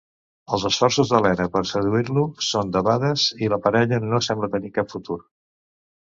[0.55, 5.19] Els esforços d'Elena per seduir-lo són debades i la parella no sembla tenir cap futur.